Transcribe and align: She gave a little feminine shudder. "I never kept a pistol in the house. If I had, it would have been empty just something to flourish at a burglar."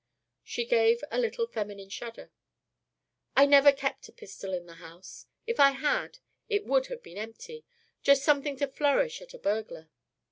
She 0.43 0.65
gave 0.65 1.03
a 1.11 1.19
little 1.19 1.45
feminine 1.45 1.89
shudder. 1.91 2.31
"I 3.37 3.45
never 3.45 3.71
kept 3.71 4.09
a 4.09 4.11
pistol 4.11 4.51
in 4.51 4.65
the 4.65 4.73
house. 4.81 5.27
If 5.45 5.59
I 5.59 5.73
had, 5.73 6.17
it 6.49 6.65
would 6.65 6.87
have 6.87 7.03
been 7.03 7.19
empty 7.19 7.65
just 8.01 8.23
something 8.23 8.55
to 8.55 8.67
flourish 8.67 9.21
at 9.21 9.35
a 9.35 9.37
burglar." 9.37 9.91